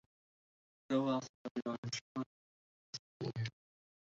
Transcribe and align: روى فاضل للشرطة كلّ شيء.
روى 0.91 1.19
فاضل 1.21 1.77
للشرطة 1.85 2.25
كلّ 3.21 3.31
شيء. 3.37 3.47